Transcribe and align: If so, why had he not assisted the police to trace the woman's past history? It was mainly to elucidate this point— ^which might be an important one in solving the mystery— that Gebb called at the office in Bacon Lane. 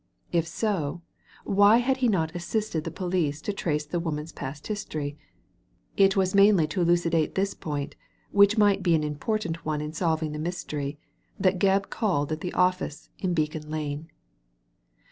If 0.31 0.47
so, 0.47 1.03
why 1.45 1.77
had 1.77 1.97
he 1.97 2.07
not 2.07 2.33
assisted 2.35 2.83
the 2.85 2.89
police 2.89 3.39
to 3.43 3.53
trace 3.53 3.85
the 3.85 3.99
woman's 3.99 4.31
past 4.31 4.65
history? 4.65 5.15
It 5.95 6.15
was 6.17 6.33
mainly 6.33 6.65
to 6.69 6.81
elucidate 6.81 7.35
this 7.35 7.53
point— 7.53 7.95
^which 8.35 8.57
might 8.57 8.81
be 8.81 8.95
an 8.95 9.03
important 9.03 9.63
one 9.63 9.79
in 9.79 9.93
solving 9.93 10.31
the 10.31 10.39
mystery— 10.39 10.97
that 11.39 11.59
Gebb 11.59 11.91
called 11.91 12.31
at 12.31 12.41
the 12.41 12.51
office 12.53 13.11
in 13.19 13.35
Bacon 13.35 13.69
Lane. 13.69 14.09